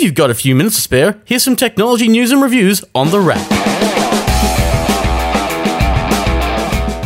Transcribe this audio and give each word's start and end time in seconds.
If 0.00 0.04
you've 0.04 0.14
got 0.14 0.30
a 0.30 0.34
few 0.34 0.54
minutes 0.54 0.76
to 0.76 0.80
spare, 0.80 1.20
here's 1.26 1.42
some 1.42 1.56
technology 1.56 2.08
news 2.08 2.32
and 2.32 2.40
reviews 2.40 2.82
on 2.94 3.10
the 3.10 3.20
wrap. 3.20 3.46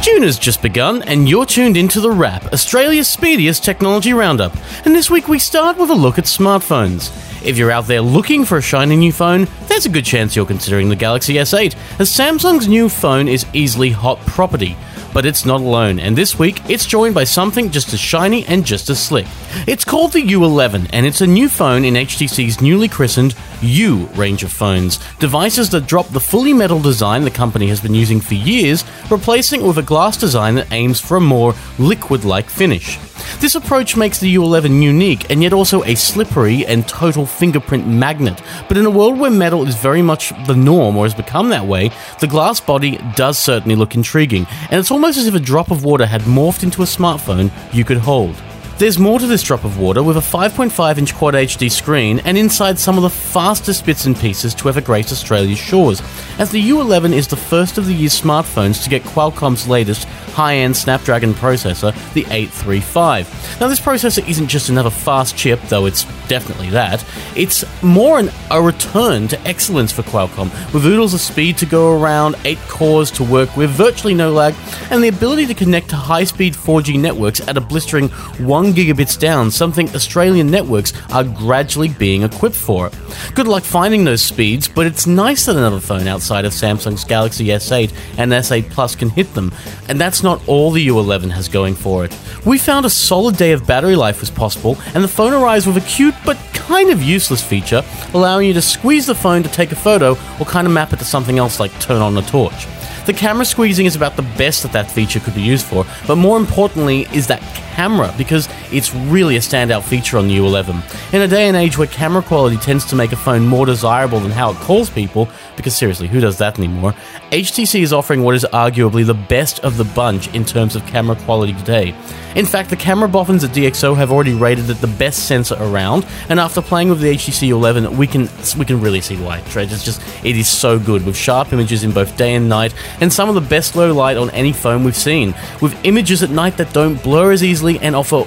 June 0.00 0.22
has 0.22 0.38
just 0.38 0.62
begun, 0.62 1.02
and 1.02 1.28
you're 1.28 1.44
tuned 1.44 1.76
into 1.76 2.00
The 2.00 2.12
Wrap, 2.12 2.52
Australia's 2.52 3.08
speediest 3.08 3.64
technology 3.64 4.12
roundup. 4.12 4.54
And 4.86 4.94
this 4.94 5.10
week 5.10 5.26
we 5.26 5.40
start 5.40 5.76
with 5.76 5.90
a 5.90 5.94
look 5.94 6.20
at 6.20 6.26
smartphones. 6.26 7.10
If 7.44 7.58
you're 7.58 7.72
out 7.72 7.88
there 7.88 8.00
looking 8.00 8.44
for 8.44 8.58
a 8.58 8.62
shiny 8.62 8.94
new 8.94 9.10
phone, 9.10 9.48
there's 9.66 9.86
a 9.86 9.88
good 9.88 10.04
chance 10.04 10.36
you're 10.36 10.46
considering 10.46 10.88
the 10.88 10.94
Galaxy 10.94 11.34
S8, 11.34 11.74
as 11.98 12.10
Samsung's 12.10 12.68
new 12.68 12.88
phone 12.88 13.26
is 13.26 13.44
easily 13.52 13.90
hot 13.90 14.20
property. 14.20 14.76
But 15.14 15.24
it's 15.24 15.46
not 15.46 15.60
alone, 15.60 16.00
and 16.00 16.16
this 16.18 16.38
week 16.38 16.60
it's 16.68 16.84
joined 16.84 17.14
by 17.14 17.22
something 17.22 17.70
just 17.70 17.94
as 17.94 18.00
shiny 18.00 18.44
and 18.46 18.66
just 18.66 18.90
as 18.90 19.00
slick. 19.00 19.26
It's 19.66 19.84
called 19.84 20.12
the 20.12 20.22
U11, 20.22 20.90
and 20.92 21.06
it's 21.06 21.20
a 21.20 21.26
new 21.26 21.48
phone 21.48 21.84
in 21.84 21.94
HTC's 21.94 22.60
newly 22.60 22.88
christened 22.88 23.36
U 23.62 24.06
range 24.16 24.42
of 24.42 24.52
phones. 24.52 24.98
Devices 25.20 25.70
that 25.70 25.86
drop 25.86 26.08
the 26.08 26.18
fully 26.18 26.52
metal 26.52 26.80
design 26.80 27.22
the 27.22 27.30
company 27.30 27.68
has 27.68 27.80
been 27.80 27.94
using 27.94 28.20
for 28.20 28.34
years, 28.34 28.84
replacing 29.08 29.60
it 29.60 29.66
with 29.66 29.78
a 29.78 29.82
glass 29.82 30.16
design 30.16 30.56
that 30.56 30.72
aims 30.72 31.00
for 31.00 31.16
a 31.16 31.20
more 31.20 31.54
liquid 31.78 32.24
like 32.24 32.50
finish. 32.50 32.98
This 33.40 33.54
approach 33.54 33.96
makes 33.96 34.18
the 34.18 34.34
U11 34.36 34.82
unique 34.82 35.30
and 35.30 35.42
yet 35.42 35.52
also 35.52 35.82
a 35.84 35.94
slippery 35.94 36.64
and 36.66 36.86
total 36.88 37.26
fingerprint 37.26 37.86
magnet. 37.86 38.40
But 38.68 38.76
in 38.76 38.86
a 38.86 38.90
world 38.90 39.18
where 39.18 39.30
metal 39.30 39.66
is 39.66 39.76
very 39.76 40.02
much 40.02 40.32
the 40.46 40.56
norm 40.56 40.96
or 40.96 41.04
has 41.04 41.14
become 41.14 41.48
that 41.50 41.66
way, 41.66 41.90
the 42.20 42.26
glass 42.26 42.60
body 42.60 42.98
does 43.16 43.38
certainly 43.38 43.76
look 43.76 43.94
intriguing, 43.94 44.46
and 44.70 44.80
it's 44.80 44.90
almost 44.90 45.18
as 45.18 45.26
if 45.26 45.34
a 45.34 45.40
drop 45.40 45.70
of 45.70 45.84
water 45.84 46.06
had 46.06 46.22
morphed 46.22 46.62
into 46.62 46.82
a 46.82 46.86
smartphone 46.86 47.50
you 47.72 47.84
could 47.84 47.98
hold. 47.98 48.34
There's 48.76 48.98
more 48.98 49.20
to 49.20 49.26
this 49.28 49.44
drop 49.44 49.62
of 49.62 49.78
water 49.78 50.02
with 50.02 50.16
a 50.16 50.20
5.5 50.20 50.98
inch 50.98 51.14
Quad 51.14 51.34
HD 51.34 51.70
screen 51.70 52.18
and 52.24 52.36
inside 52.36 52.76
some 52.76 52.96
of 52.96 53.04
the 53.04 53.10
fastest 53.10 53.86
bits 53.86 54.04
and 54.04 54.16
pieces 54.16 54.52
to 54.56 54.68
ever 54.68 54.80
grace 54.80 55.12
Australia's 55.12 55.58
shores, 55.60 56.02
as 56.40 56.50
the 56.50 56.70
U11 56.70 57.12
is 57.12 57.28
the 57.28 57.36
first 57.36 57.78
of 57.78 57.86
the 57.86 57.94
year's 57.94 58.20
smartphones 58.20 58.82
to 58.82 58.90
get 58.90 59.04
Qualcomm's 59.04 59.68
latest 59.68 60.08
high 60.34 60.56
end 60.56 60.76
Snapdragon 60.76 61.32
processor, 61.34 61.94
the 62.14 62.22
835. 62.22 63.60
Now, 63.60 63.68
this 63.68 63.78
processor 63.78 64.28
isn't 64.28 64.48
just 64.48 64.68
another 64.68 64.90
fast 64.90 65.36
chip, 65.36 65.60
though 65.68 65.86
it's 65.86 66.04
definitely 66.26 66.70
that, 66.70 67.04
it's 67.36 67.64
more 67.82 68.18
an, 68.18 68.30
a 68.50 68.60
return 68.60 69.28
to 69.28 69.40
excellence 69.42 69.92
for 69.92 70.02
Qualcomm, 70.02 70.50
with 70.74 70.84
oodles 70.84 71.14
of 71.14 71.20
speed 71.20 71.56
to 71.58 71.66
go 71.66 71.96
around, 71.96 72.34
8 72.44 72.58
cores 72.66 73.12
to 73.12 73.22
work 73.22 73.56
with, 73.56 73.70
virtually 73.70 74.14
no 74.14 74.32
lag, 74.32 74.54
and 74.90 75.04
the 75.04 75.08
ability 75.08 75.46
to 75.46 75.54
connect 75.54 75.90
to 75.90 75.96
high 75.96 76.24
speed 76.24 76.54
4G 76.54 77.00
networks 77.00 77.40
at 77.46 77.56
a 77.56 77.60
blistering 77.60 78.08
1 78.08 78.63
gigabits 78.72 79.18
down, 79.18 79.50
something 79.50 79.88
Australian 79.90 80.50
networks 80.50 80.92
are 81.10 81.24
gradually 81.24 81.88
being 81.88 82.22
equipped 82.22 82.56
for. 82.56 82.90
Good 83.34 83.46
luck 83.46 83.62
finding 83.62 84.04
those 84.04 84.22
speeds, 84.22 84.68
but 84.68 84.86
it's 84.86 85.06
nice 85.06 85.46
that 85.46 85.56
another 85.56 85.80
phone 85.80 86.08
outside 86.08 86.44
of 86.44 86.52
Samsung's 86.52 87.04
Galaxy 87.04 87.46
S8 87.46 87.92
and 88.18 88.32
S8 88.32 88.70
Plus 88.70 88.94
can 88.96 89.10
hit 89.10 89.32
them, 89.34 89.52
and 89.88 90.00
that's 90.00 90.22
not 90.22 90.46
all 90.48 90.70
the 90.70 90.86
U11 90.88 91.30
has 91.30 91.48
going 91.48 91.74
for 91.74 92.04
it. 92.04 92.18
We 92.46 92.58
found 92.58 92.86
a 92.86 92.90
solid 92.90 93.36
day 93.36 93.52
of 93.52 93.66
battery 93.66 93.96
life 93.96 94.20
was 94.20 94.30
possible, 94.30 94.78
and 94.94 95.04
the 95.04 95.08
phone 95.08 95.32
arrives 95.32 95.66
with 95.66 95.76
a 95.76 95.88
cute 95.88 96.14
but 96.24 96.36
kind 96.52 96.90
of 96.90 97.02
useless 97.02 97.42
feature, 97.42 97.82
allowing 98.14 98.46
you 98.48 98.54
to 98.54 98.62
squeeze 98.62 99.06
the 99.06 99.14
phone 99.14 99.42
to 99.42 99.48
take 99.50 99.72
a 99.72 99.76
photo 99.76 100.12
or 100.40 100.46
kind 100.46 100.66
of 100.66 100.72
map 100.72 100.92
it 100.92 100.98
to 100.98 101.04
something 101.04 101.38
else 101.38 101.60
like 101.60 101.78
turn 101.80 102.00
on 102.00 102.16
a 102.16 102.22
torch. 102.22 102.66
The 103.06 103.12
camera 103.12 103.44
squeezing 103.44 103.84
is 103.84 103.96
about 103.96 104.16
the 104.16 104.22
best 104.22 104.62
that 104.62 104.72
that 104.72 104.90
feature 104.90 105.20
could 105.20 105.34
be 105.34 105.42
used 105.42 105.66
for, 105.66 105.84
but 106.06 106.16
more 106.16 106.38
importantly 106.38 107.06
is 107.12 107.26
that 107.26 107.42
camera 107.74 108.14
because 108.16 108.48
it's 108.70 108.94
really 108.94 109.36
a 109.36 109.40
standout 109.40 109.82
feature 109.82 110.16
on 110.16 110.28
the 110.28 110.36
U11. 110.36 111.12
In 111.12 111.20
a 111.20 111.28
day 111.28 111.48
and 111.48 111.56
age 111.56 111.76
where 111.76 111.88
camera 111.88 112.22
quality 112.22 112.56
tends 112.56 112.84
to 112.86 112.96
make 112.96 113.12
a 113.12 113.16
phone 113.16 113.46
more 113.46 113.66
desirable 113.66 114.20
than 114.20 114.30
how 114.30 114.52
it 114.52 114.56
calls 114.58 114.88
people, 114.88 115.28
because 115.56 115.76
seriously, 115.76 116.08
who 116.08 116.20
does 116.20 116.38
that 116.38 116.58
anymore? 116.58 116.94
HTC 117.30 117.82
is 117.82 117.92
offering 117.92 118.22
what 118.22 118.34
is 118.36 118.46
arguably 118.52 119.04
the 119.04 119.14
best 119.14 119.60
of 119.60 119.76
the 119.76 119.84
bunch 119.84 120.32
in 120.34 120.44
terms 120.44 120.76
of 120.76 120.86
camera 120.86 121.16
quality 121.16 121.52
today. 121.52 121.94
In 122.36 122.46
fact, 122.46 122.70
the 122.70 122.76
camera 122.76 123.08
boffins 123.08 123.44
at 123.44 123.50
DxO 123.50 123.96
have 123.96 124.10
already 124.10 124.34
rated 124.34 124.70
it 124.70 124.80
the 124.80 124.86
best 124.86 125.26
sensor 125.26 125.56
around, 125.60 126.06
and 126.28 126.40
after 126.40 126.62
playing 126.62 126.88
with 126.88 127.00
the 127.00 127.14
HTC 127.14 127.48
U11, 127.50 127.96
we 127.96 128.06
can 128.06 128.28
we 128.58 128.64
can 128.64 128.80
really 128.80 129.00
see 129.00 129.16
why. 129.16 129.38
It's 129.38 129.84
just 129.84 130.00
it 130.24 130.36
is 130.36 130.48
so 130.48 130.78
good 130.78 131.04
with 131.04 131.16
sharp 131.16 131.52
images 131.52 131.84
in 131.84 131.92
both 131.92 132.16
day 132.16 132.34
and 132.34 132.48
night, 132.48 132.74
and 133.00 133.12
some 133.12 133.28
of 133.28 133.34
the 133.34 133.40
best 133.40 133.76
low 133.76 133.92
light 133.92 134.16
on 134.16 134.30
any 134.30 134.52
phone 134.52 134.84
we've 134.84 134.96
seen, 134.96 135.34
with 135.60 135.78
images 135.84 136.22
at 136.22 136.30
night 136.30 136.56
that 136.56 136.72
don't 136.72 137.02
blur 137.02 137.32
as 137.32 137.42
easily 137.42 137.78
and 137.80 137.94
offer 137.94 138.24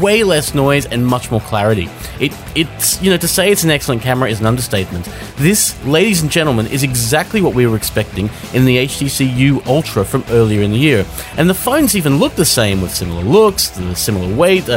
way 0.00 0.22
less 0.22 0.54
noise 0.54 0.86
and 0.86 1.06
much 1.06 1.30
more 1.30 1.40
clarity. 1.40 1.88
It, 2.20 2.32
it's, 2.54 3.00
you 3.02 3.10
know, 3.10 3.16
to 3.18 3.28
say 3.28 3.50
it's 3.50 3.64
an 3.64 3.70
excellent 3.70 4.02
camera 4.02 4.30
is 4.30 4.40
an 4.40 4.46
understatement. 4.46 5.04
This, 5.36 5.82
ladies 5.84 6.22
and 6.22 6.30
gentlemen, 6.30 6.66
is 6.66 6.82
exactly 6.82 7.40
what 7.40 7.54
we 7.54 7.66
were 7.66 7.76
expecting 7.76 8.30
in 8.54 8.64
the 8.64 8.78
HTC 8.78 9.36
U 9.36 9.62
Ultra 9.66 10.04
from 10.04 10.24
earlier 10.30 10.62
in 10.62 10.70
the 10.70 10.78
year. 10.78 11.04
And 11.36 11.48
the 11.48 11.54
phones 11.54 11.94
even 11.94 12.18
look 12.18 12.34
the 12.34 12.44
same 12.44 12.80
with 12.80 12.94
similar 12.94 13.22
looks, 13.22 13.68
the 13.70 13.94
similar 13.94 14.34
weight, 14.34 14.68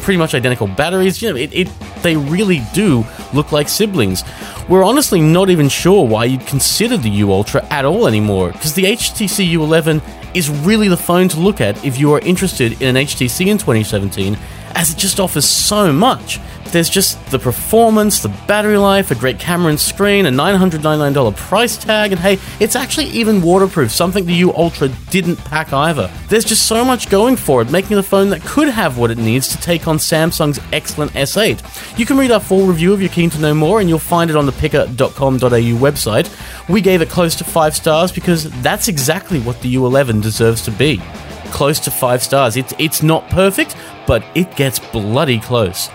pretty 0.00 0.18
much 0.18 0.34
identical 0.34 0.66
batteries. 0.66 1.22
You 1.22 1.30
know, 1.30 1.36
it, 1.36 1.52
it, 1.52 1.68
they 2.02 2.16
really 2.16 2.62
do 2.74 3.04
look 3.32 3.52
like 3.52 3.68
siblings. 3.68 4.24
We're 4.68 4.84
honestly 4.84 5.20
not 5.20 5.50
even 5.50 5.68
sure 5.68 6.06
why 6.06 6.24
you'd 6.26 6.46
consider 6.46 6.96
the 6.96 7.10
U 7.10 7.32
Ultra 7.32 7.64
at 7.66 7.84
all 7.84 8.06
anymore, 8.06 8.52
because 8.52 8.74
the 8.74 8.84
HTC 8.84 9.52
U11 9.52 10.02
is 10.34 10.48
really 10.48 10.88
the 10.88 10.96
phone 10.96 11.28
to 11.28 11.40
look 11.40 11.60
at 11.60 11.84
if 11.84 11.98
you 11.98 12.12
are 12.12 12.20
interested 12.20 12.80
in 12.80 12.96
an 12.96 13.04
HTC 13.04 13.46
in 13.46 13.58
2017, 13.58 14.38
as 14.74 14.92
it 14.92 14.98
just 14.98 15.18
offers 15.20 15.44
so 15.44 15.92
much. 15.92 16.38
There's 16.70 16.88
just 16.88 17.24
the 17.30 17.38
performance, 17.38 18.20
the 18.20 18.28
battery 18.46 18.76
life, 18.76 19.10
a 19.10 19.16
great 19.16 19.40
camera 19.40 19.70
and 19.70 19.80
screen, 19.80 20.26
a 20.26 20.30
$999 20.30 21.36
price 21.36 21.76
tag, 21.76 22.12
and 22.12 22.20
hey, 22.20 22.38
it's 22.60 22.76
actually 22.76 23.06
even 23.06 23.42
waterproof, 23.42 23.90
something 23.90 24.24
the 24.24 24.34
U 24.34 24.54
Ultra 24.54 24.88
didn't 25.10 25.36
pack 25.36 25.72
either. 25.72 26.10
There's 26.28 26.44
just 26.44 26.66
so 26.66 26.84
much 26.84 27.10
going 27.10 27.34
for 27.36 27.60
it, 27.60 27.70
making 27.70 27.96
the 27.96 28.02
phone 28.02 28.30
that 28.30 28.42
could 28.42 28.68
have 28.68 28.98
what 28.98 29.10
it 29.10 29.18
needs 29.18 29.48
to 29.48 29.58
take 29.58 29.88
on 29.88 29.98
Samsung's 29.98 30.60
excellent 30.72 31.12
S8. 31.12 31.98
You 31.98 32.06
can 32.06 32.16
read 32.16 32.30
our 32.30 32.40
full 32.40 32.66
review 32.66 32.94
if 32.94 33.00
you're 33.00 33.08
keen 33.08 33.30
to 33.30 33.40
know 33.40 33.54
more, 33.54 33.80
and 33.80 33.88
you'll 33.88 33.98
find 33.98 34.30
it 34.30 34.36
on 34.36 34.46
the 34.46 34.52
pickr.com.au 34.52 35.38
website. 35.40 36.68
We 36.68 36.80
gave 36.80 37.02
it 37.02 37.08
close 37.08 37.34
to 37.36 37.44
5 37.44 37.74
stars 37.74 38.12
because 38.12 38.48
that's 38.62 38.86
exactly 38.86 39.40
what 39.40 39.60
the 39.60 39.74
U11 39.74 40.22
deserves 40.22 40.64
to 40.66 40.70
be. 40.70 41.02
Close 41.46 41.80
to 41.80 41.90
5 41.90 42.22
stars. 42.22 42.56
It's, 42.56 42.72
it's 42.78 43.02
not 43.02 43.28
perfect, 43.28 43.74
but 44.06 44.24
it 44.36 44.54
gets 44.54 44.78
bloody 44.78 45.40
close. 45.40 45.90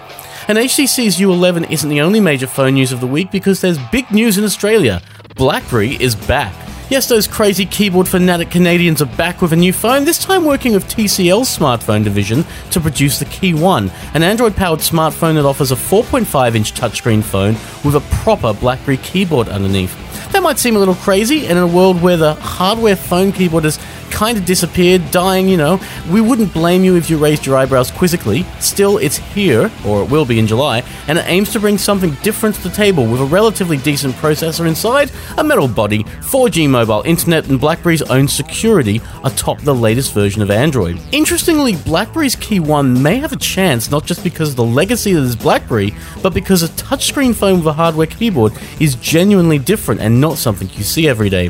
And 0.47 0.59
HTC's 0.59 1.17
U11 1.17 1.71
isn't 1.71 1.89
the 1.89 2.01
only 2.01 2.19
major 2.19 2.45
phone 2.45 2.75
news 2.75 2.91
of 2.91 2.99
the 2.99 3.07
week 3.07 3.31
because 3.31 3.61
there's 3.61 3.79
big 3.91 4.09
news 4.11 4.37
in 4.37 4.43
Australia. 4.43 5.01
BlackBerry 5.35 5.95
is 5.99 6.15
back. 6.15 6.53
Yes, 6.87 7.09
those 7.09 7.27
crazy 7.27 7.65
keyboard 7.65 8.07
fanatic 8.07 8.51
Canadians 8.51 9.01
are 9.01 9.17
back 9.17 9.41
with 9.41 9.53
a 9.53 9.55
new 9.55 9.73
phone, 9.73 10.05
this 10.05 10.19
time 10.19 10.45
working 10.45 10.73
with 10.73 10.85
TCL's 10.85 11.57
smartphone 11.57 12.03
division 12.03 12.45
to 12.69 12.79
produce 12.79 13.17
the 13.17 13.25
Key 13.25 13.55
One, 13.55 13.89
an 14.13 14.21
Android 14.21 14.55
powered 14.55 14.81
smartphone 14.81 15.33
that 15.33 15.45
offers 15.45 15.71
a 15.71 15.75
4.5 15.75 16.55
inch 16.55 16.73
touchscreen 16.75 17.23
phone 17.23 17.55
with 17.83 17.95
a 17.95 18.07
proper 18.17 18.53
BlackBerry 18.53 18.97
keyboard 18.97 19.49
underneath. 19.49 19.97
That 20.31 20.43
might 20.43 20.59
seem 20.59 20.75
a 20.75 20.79
little 20.79 20.93
crazy, 20.93 21.47
and 21.47 21.57
in 21.57 21.63
a 21.63 21.67
world 21.67 22.03
where 22.03 22.17
the 22.17 22.35
hardware 22.35 22.95
phone 22.95 23.31
keyboard 23.31 23.63
has 23.63 23.79
kind 24.15 24.37
of 24.37 24.45
disappeared, 24.45 25.11
dying, 25.11 25.49
you 25.49 25.57
know, 25.57 25.77
we 26.09 26.21
wouldn't 26.21 26.53
blame 26.53 26.85
you 26.85 26.95
if 26.95 27.09
you 27.09 27.17
raised 27.17 27.45
your 27.45 27.57
eyebrows 27.57 27.91
quizzically. 27.91 28.43
Still, 28.61 28.97
it's 28.97 29.17
here, 29.17 29.69
or 29.85 30.03
it 30.03 30.09
will 30.09 30.23
be 30.23 30.39
in 30.39 30.47
July, 30.47 30.83
and 31.09 31.17
it 31.17 31.25
aims 31.27 31.51
to 31.51 31.59
bring 31.59 31.77
something 31.77 32.15
different 32.23 32.55
to 32.55 32.63
the 32.63 32.69
table 32.69 33.05
with 33.05 33.19
a 33.19 33.25
relatively 33.25 33.75
decent 33.77 34.15
processor 34.15 34.65
inside, 34.67 35.11
a 35.37 35.43
metal 35.43 35.67
body, 35.67 36.05
4G 36.21 36.69
mobile 36.69 37.01
internet, 37.01 37.49
and 37.49 37.59
BlackBerry's 37.59 38.03
own 38.03 38.29
security 38.29 39.01
atop 39.25 39.59
the 39.61 39.75
latest 39.75 40.13
version 40.13 40.41
of 40.41 40.49
Android. 40.49 40.97
Interestingly, 41.11 41.75
BlackBerry's 41.75 42.37
Key 42.37 42.61
1 42.61 43.03
may 43.03 43.17
have 43.17 43.33
a 43.33 43.37
chance 43.37 43.91
not 43.91 44.05
just 44.05 44.23
because 44.23 44.51
of 44.51 44.55
the 44.55 44.63
legacy 44.63 45.11
that 45.11 45.23
is 45.23 45.35
BlackBerry, 45.35 45.93
but 46.23 46.33
because 46.33 46.63
a 46.63 46.69
touchscreen 46.69 47.35
phone 47.35 47.57
with 47.57 47.67
a 47.67 47.73
hardware 47.73 48.07
keyboard 48.07 48.53
is 48.79 48.95
genuinely 48.95 49.59
different 49.59 49.99
and 49.99 50.21
not 50.21 50.37
something 50.37 50.69
you 50.73 50.83
see 50.83 51.09
every 51.09 51.29
day. 51.29 51.49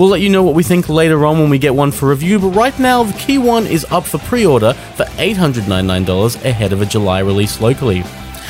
We'll 0.00 0.08
let 0.08 0.22
you 0.22 0.30
know 0.30 0.42
what 0.42 0.54
we 0.54 0.62
think 0.62 0.88
later 0.88 1.26
on 1.26 1.38
when 1.38 1.50
we 1.50 1.58
get 1.58 1.74
one 1.74 1.92
for 1.92 2.08
review, 2.08 2.38
but 2.38 2.56
right 2.56 2.76
now 2.78 3.02
the 3.02 3.12
Key 3.18 3.36
One 3.36 3.66
is 3.66 3.84
up 3.90 4.06
for 4.06 4.16
pre 4.16 4.46
order 4.46 4.72
for 4.72 5.04
$899 5.04 6.42
ahead 6.42 6.72
of 6.72 6.80
a 6.80 6.86
July 6.86 7.18
release 7.18 7.60
locally. 7.60 8.02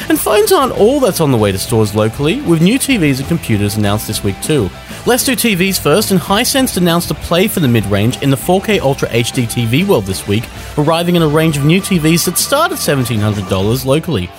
And 0.08 0.16
phones 0.16 0.52
aren't 0.52 0.78
all 0.78 1.00
that's 1.00 1.20
on 1.20 1.32
the 1.32 1.36
way 1.36 1.50
to 1.50 1.58
stores 1.58 1.92
locally, 1.92 2.40
with 2.42 2.62
new 2.62 2.78
TVs 2.78 3.18
and 3.18 3.26
computers 3.26 3.76
announced 3.76 4.06
this 4.06 4.22
week 4.22 4.40
too. 4.40 4.70
Let's 5.06 5.24
do 5.24 5.32
TVs 5.32 5.80
first, 5.80 6.12
and 6.12 6.20
Hisense 6.20 6.76
announced 6.76 7.10
a 7.10 7.14
play 7.14 7.48
for 7.48 7.58
the 7.58 7.66
mid 7.66 7.84
range 7.86 8.22
in 8.22 8.30
the 8.30 8.36
4K 8.36 8.78
Ultra 8.78 9.08
HD 9.08 9.42
TV 9.42 9.84
world 9.84 10.04
this 10.04 10.28
week, 10.28 10.44
arriving 10.78 11.16
in 11.16 11.22
a 11.22 11.28
range 11.28 11.56
of 11.56 11.64
new 11.64 11.80
TVs 11.80 12.26
that 12.26 12.38
start 12.38 12.70
at 12.70 12.78
$1,700 12.78 13.84
locally. 13.84 14.30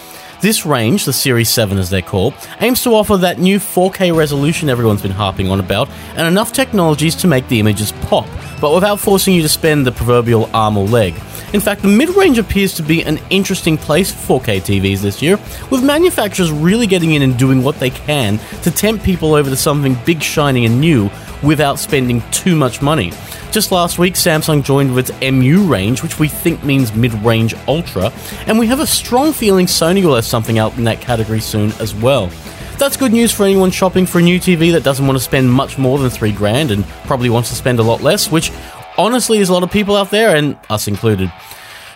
This 0.41 0.65
range, 0.65 1.05
the 1.05 1.13
Series 1.13 1.49
7 1.49 1.77
as 1.77 1.91
they're 1.91 2.01
called, 2.01 2.33
aims 2.61 2.81
to 2.81 2.95
offer 2.95 3.15
that 3.17 3.37
new 3.37 3.59
4K 3.59 4.15
resolution 4.15 4.69
everyone's 4.69 5.03
been 5.03 5.11
harping 5.11 5.51
on 5.51 5.59
about 5.59 5.87
and 6.15 6.27
enough 6.27 6.51
technologies 6.51 7.13
to 7.17 7.27
make 7.27 7.47
the 7.47 7.59
images 7.59 7.91
pop, 7.91 8.27
but 8.59 8.73
without 8.73 8.99
forcing 8.99 9.35
you 9.35 9.43
to 9.43 9.49
spend 9.49 9.85
the 9.85 9.91
proverbial 9.91 10.49
arm 10.51 10.77
or 10.77 10.87
leg. 10.87 11.13
In 11.53 11.59
fact, 11.59 11.83
the 11.83 11.89
mid 11.89 12.09
range 12.15 12.39
appears 12.39 12.73
to 12.73 12.81
be 12.81 13.03
an 13.03 13.19
interesting 13.29 13.77
place 13.77 14.11
for 14.11 14.39
4K 14.39 14.61
TVs 14.61 15.01
this 15.01 15.21
year, 15.21 15.37
with 15.69 15.83
manufacturers 15.83 16.51
really 16.51 16.87
getting 16.87 17.11
in 17.11 17.21
and 17.21 17.37
doing 17.37 17.61
what 17.61 17.79
they 17.79 17.91
can 17.91 18.39
to 18.63 18.71
tempt 18.71 19.05
people 19.05 19.35
over 19.35 19.47
to 19.47 19.55
something 19.55 19.95
big, 20.07 20.23
shiny, 20.23 20.65
and 20.65 20.81
new 20.81 21.11
without 21.43 21.77
spending 21.77 22.23
too 22.31 22.55
much 22.55 22.81
money. 22.81 23.11
Just 23.51 23.73
last 23.73 23.99
week, 23.99 24.13
Samsung 24.13 24.63
joined 24.63 24.95
with 24.95 25.09
its 25.09 25.31
MU 25.33 25.67
range, 25.67 26.01
which 26.01 26.17
we 26.19 26.29
think 26.29 26.63
means 26.63 26.93
mid 26.93 27.13
range 27.15 27.53
ultra, 27.67 28.13
and 28.47 28.57
we 28.57 28.65
have 28.67 28.79
a 28.79 28.87
strong 28.87 29.33
feeling 29.33 29.65
Sony 29.65 30.05
will 30.05 30.15
have 30.15 30.23
something 30.23 30.57
out 30.57 30.77
in 30.77 30.85
that 30.85 31.01
category 31.01 31.41
soon 31.41 31.73
as 31.73 31.93
well. 31.93 32.31
That's 32.77 32.95
good 32.95 33.11
news 33.11 33.33
for 33.33 33.43
anyone 33.43 33.69
shopping 33.69 34.05
for 34.05 34.19
a 34.19 34.21
new 34.21 34.39
TV 34.39 34.71
that 34.71 34.83
doesn't 34.83 35.05
want 35.05 35.19
to 35.19 35.23
spend 35.23 35.51
much 35.51 35.77
more 35.77 35.99
than 35.99 36.09
three 36.09 36.31
grand 36.31 36.71
and 36.71 36.85
probably 37.03 37.29
wants 37.29 37.49
to 37.49 37.55
spend 37.55 37.79
a 37.79 37.83
lot 37.83 38.01
less, 38.01 38.31
which 38.31 38.53
honestly 38.97 39.39
is 39.39 39.49
a 39.49 39.53
lot 39.53 39.63
of 39.63 39.71
people 39.71 39.97
out 39.97 40.11
there, 40.11 40.33
and 40.33 40.57
us 40.69 40.87
included. 40.87 41.29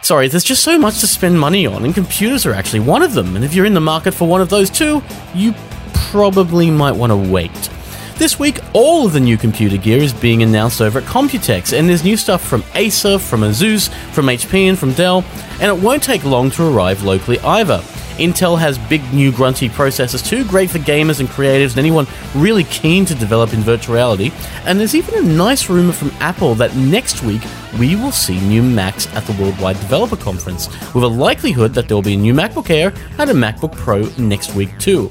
Sorry, 0.02 0.28
there's 0.28 0.44
just 0.44 0.62
so 0.62 0.78
much 0.78 1.00
to 1.00 1.08
spend 1.08 1.40
money 1.40 1.66
on, 1.66 1.86
and 1.86 1.96
computers 1.96 2.46
are 2.46 2.54
actually 2.54 2.82
one 2.82 3.02
of 3.02 3.14
them. 3.14 3.34
And 3.38 3.46
if 3.46 3.54
you're 3.54 3.66
in 3.66 3.74
the 3.74 3.80
market 3.80 4.14
for 4.14 4.28
one 4.28 4.42
of 4.42 4.50
those 4.50 4.70
too, 4.70 5.02
you 5.34 5.54
probably 5.94 6.70
might 6.70 6.98
want 6.98 7.12
to 7.12 7.32
wait. 7.32 7.70
This 8.18 8.40
week, 8.40 8.60
all 8.74 9.06
of 9.06 9.12
the 9.12 9.20
new 9.20 9.38
computer 9.38 9.76
gear 9.76 9.98
is 9.98 10.14
being 10.14 10.42
announced 10.42 10.80
over 10.80 11.00
at 11.00 11.06
Computex, 11.06 11.78
and 11.78 11.90
there's 11.90 12.06
new 12.06 12.16
stuff 12.16 12.42
from 12.42 12.64
Acer, 12.74 13.20
from 13.20 13.42
Asus, 13.42 13.90
from 14.14 14.28
HP, 14.28 14.70
and 14.70 14.80
from 14.80 14.94
Dell, 14.94 15.26
and 15.60 15.64
it 15.64 15.84
won't 15.84 16.02
take 16.02 16.24
long 16.24 16.50
to 16.52 16.66
arrive 16.66 17.04
locally 17.04 17.40
either. 17.42 17.80
Intel 18.18 18.58
has 18.58 18.78
big 18.78 19.04
new 19.14 19.34
grunty 19.34 19.68
processors 19.68 20.26
too, 20.26 20.46
great 20.46 20.70
for 20.70 20.80
gamers 20.80 21.20
and 21.20 21.28
creatives 21.28 21.72
and 21.72 21.80
anyone 21.80 22.08
really 22.34 22.64
keen 22.64 23.04
to 23.04 23.16
develop 23.16 23.54
in 23.54 23.60
virtual 23.60 23.96
reality. 23.96 24.32
And 24.64 24.80
there's 24.80 24.96
even 24.96 25.16
a 25.16 25.22
nice 25.22 25.70
rumor 25.70 25.92
from 25.92 26.12
Apple 26.22 26.56
that 26.56 26.74
next 26.78 27.22
week 27.24 27.42
we 27.78 27.98
will 27.98 28.14
see 28.14 28.40
new 28.40 28.64
Macs 28.64 29.14
at 29.14 29.26
the 29.26 29.34
Worldwide 29.34 29.76
Developer 29.82 30.16
Conference, 30.16 30.70
with 30.94 31.04
a 31.04 31.08
likelihood 31.08 31.74
that 31.74 31.90
there 31.90 31.98
will 31.98 32.02
be 32.02 32.14
a 32.14 32.18
new 32.18 32.34
MacBook 32.34 32.70
Air 32.70 32.94
and 33.20 33.30
a 33.30 33.34
MacBook 33.34 33.74
Pro 33.74 34.04
next 34.18 34.56
week 34.56 34.70
too. 34.80 35.10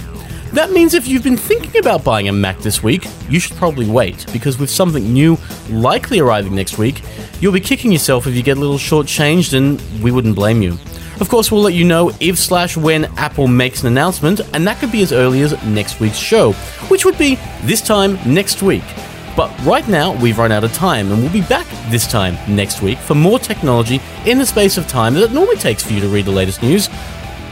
That 0.55 0.71
means 0.71 0.95
if 0.95 1.09
you've 1.09 1.25
been 1.25 1.37
thinking 1.37 1.81
about 1.81 2.05
buying 2.05 2.29
a 2.29 2.33
Mac 2.33 2.61
this 2.61 2.81
week, 2.81 3.09
you 3.29 3.41
should 3.41 3.57
probably 3.57 3.91
wait, 3.91 4.25
because 4.33 4.57
with 4.57 4.71
something 4.71 5.13
new 5.13 5.37
likely 5.69 6.21
arriving 6.21 6.55
next 6.55 6.79
week, 6.79 7.03
you'll 7.41 7.53
be 7.53 7.59
kicking 7.59 7.91
yourself 7.91 8.29
if 8.29 8.37
you 8.37 8.43
get 8.45 8.57
a 8.57 8.61
little 8.61 8.79
shortchanged, 8.79 9.55
and 9.55 9.83
we 10.01 10.13
wouldn't 10.13 10.37
blame 10.37 10.63
you. 10.63 10.79
Of 11.19 11.29
course, 11.29 11.51
we'll 11.51 11.63
let 11.63 11.75
you 11.75 11.85
know 11.85 12.13
if 12.21 12.39
slash 12.39 12.77
when 12.77 13.07
Apple 13.19 13.49
makes 13.49 13.81
an 13.81 13.89
announcement, 13.89 14.43
and 14.53 14.65
that 14.69 14.79
could 14.79 14.93
be 14.93 15.03
as 15.03 15.13
early 15.13 15.41
as 15.41 15.61
next 15.65 15.99
week's 15.99 16.19
show, 16.19 16.53
which 16.87 17.05
would 17.05 17.19
be 17.19 17.35
this 17.63 17.81
time 17.81 18.17
next 18.25 18.63
week. 18.63 18.85
But 19.37 19.51
right 19.65 19.87
now, 19.89 20.17
we've 20.23 20.39
run 20.39 20.53
out 20.53 20.63
of 20.63 20.73
time, 20.73 21.11
and 21.11 21.21
we'll 21.21 21.33
be 21.33 21.43
back 21.43 21.67
this 21.91 22.07
time 22.07 22.39
next 22.47 22.81
week 22.81 22.99
for 22.99 23.17
more 23.17 23.41
technology 23.41 24.01
in 24.25 24.39
the 24.39 24.47
space 24.47 24.79
of 24.79 24.87
time 24.87 25.15
that 25.15 25.25
it 25.25 25.33
normally 25.33 25.57
takes 25.57 25.83
for 25.83 25.95
you 25.95 26.01
to 26.01 26.09
read 26.09 26.27
the 26.27 26.31
latest 26.31 26.63
news. 26.63 26.89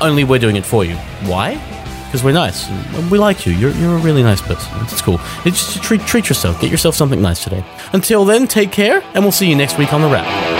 Only 0.00 0.22
we're 0.22 0.38
doing 0.38 0.54
it 0.54 0.64
for 0.64 0.84
you. 0.84 0.94
Why? 1.26 1.71
Because 2.12 2.24
we're 2.24 2.32
nice. 2.32 2.68
We 3.10 3.16
like 3.16 3.46
you. 3.46 3.54
You're, 3.54 3.70
you're 3.70 3.96
a 3.96 3.98
really 3.98 4.22
nice 4.22 4.42
person. 4.42 4.70
It's 4.82 5.00
cool. 5.00 5.18
It's 5.46 5.72
just 5.72 5.82
treat, 5.82 6.02
treat 6.02 6.28
yourself. 6.28 6.60
Get 6.60 6.70
yourself 6.70 6.94
something 6.94 7.22
nice 7.22 7.42
today. 7.42 7.64
Until 7.94 8.26
then, 8.26 8.46
take 8.46 8.70
care, 8.70 9.02
and 9.14 9.24
we'll 9.24 9.32
see 9.32 9.48
you 9.48 9.56
next 9.56 9.78
week 9.78 9.94
on 9.94 10.02
The 10.02 10.08
Wrap. 10.08 10.51